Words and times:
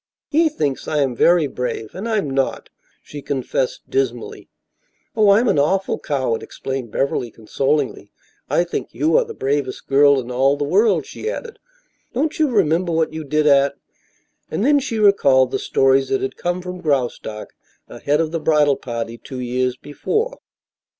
He 0.31 0.49
thinks 0.49 0.87
I 0.87 0.97
am 1.03 1.15
very 1.15 1.45
brave 1.45 1.93
and 1.93 2.09
I'm 2.09 2.27
not," 2.27 2.71
she 3.03 3.21
confessed, 3.21 3.87
dismally. 3.87 4.49
"Oh, 5.15 5.29
I'm 5.29 5.47
an 5.47 5.59
awful 5.59 5.99
coward," 5.99 6.41
explained 6.41 6.89
Beverly, 6.89 7.29
consolingly. 7.29 8.11
"I 8.49 8.63
think 8.63 8.87
you 8.95 9.15
are 9.19 9.25
the 9.25 9.35
bravest 9.35 9.85
girl 9.85 10.19
in 10.19 10.31
all 10.31 10.57
the 10.57 10.63
world," 10.63 11.05
she 11.05 11.29
added. 11.29 11.59
"Don't 12.15 12.39
you 12.39 12.47
remember 12.49 12.91
what 12.91 13.13
you 13.13 13.23
did 13.23 13.45
at" 13.45 13.75
and 14.49 14.65
then 14.65 14.79
she 14.79 14.97
recalled 14.97 15.51
the 15.51 15.59
stories 15.59 16.09
that 16.09 16.23
had 16.23 16.35
come 16.35 16.63
from 16.63 16.81
Graustark 16.81 17.51
ahead 17.87 18.19
of 18.19 18.31
the 18.31 18.39
bridal 18.39 18.77
party 18.77 19.19
two 19.19 19.39
years 19.39 19.77
before. 19.77 20.39